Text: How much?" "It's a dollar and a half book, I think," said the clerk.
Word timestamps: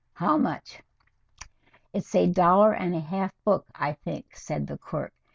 How 0.13 0.35
much?" 0.35 0.81
"It's 1.93 2.15
a 2.15 2.25
dollar 2.25 2.73
and 2.73 2.95
a 2.95 2.99
half 2.99 3.31
book, 3.45 3.67
I 3.75 3.93
think," 3.93 4.35
said 4.35 4.65
the 4.65 4.79
clerk. 4.79 5.13